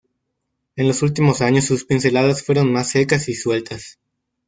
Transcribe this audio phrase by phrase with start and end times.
[0.77, 3.99] En los últimos años sus pinceladas fueron más secas y sueltas.